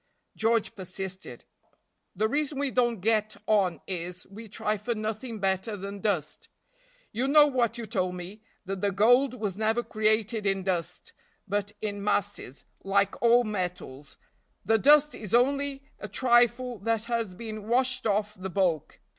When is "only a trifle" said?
15.35-16.79